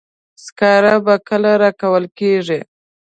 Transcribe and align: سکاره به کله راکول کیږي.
سکاره 0.43 0.95
به 1.05 1.15
کله 1.27 1.51
راکول 1.61 2.03
کیږي. 2.17 2.59